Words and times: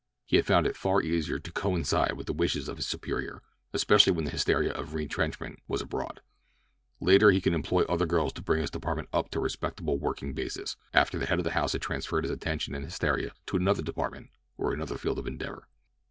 He 0.25 0.37
had 0.37 0.47
found 0.47 0.65
it 0.65 0.75
far 0.75 1.03
easier 1.03 1.37
to 1.37 1.51
coincide 1.51 2.13
with 2.13 2.25
the 2.25 2.33
wishes 2.33 2.67
of 2.67 2.77
his 2.77 2.87
superior, 2.87 3.43
especially 3.71 4.11
when 4.11 4.25
the 4.25 4.31
hysteria 4.31 4.71
of 4.73 4.95
retrenchment 4.95 5.59
was 5.67 5.79
abroad; 5.79 6.21
later 6.99 7.29
he 7.29 7.39
could 7.39 7.53
employ 7.53 7.81
other 7.83 8.07
girls 8.07 8.33
to 8.33 8.41
bring 8.41 8.61
his 8.61 8.71
department 8.71 9.09
up 9.13 9.29
to 9.29 9.37
a 9.37 9.41
respectable 9.43 9.99
working 9.99 10.33
basis—after 10.33 11.19
the 11.19 11.27
head 11.27 11.37
of 11.37 11.43
the 11.43 11.51
house 11.51 11.73
had 11.73 11.83
transferred 11.83 12.23
his 12.23 12.31
attention 12.33 12.73
and 12.73 12.83
hysteria 12.83 13.31
to 13.45 13.57
another 13.57 13.83
department 13.83 14.31
or 14.57 14.73
another 14.73 14.97
field 14.97 15.19
of 15.19 15.27
endeavor. 15.27 15.67